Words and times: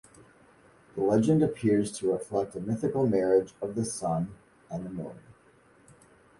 The 0.95 1.03
legend 1.03 1.43
appears 1.43 1.91
to 1.99 2.11
reflect 2.11 2.55
a 2.55 2.59
mythical 2.59 3.05
marriage 3.05 3.53
of 3.61 3.75
the 3.75 3.85
sun 3.85 4.33
and 4.67 4.91
moon. 4.95 5.19